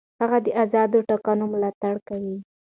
[0.21, 2.35] هغه د آزادو ټاکنو ملاتړ کوي.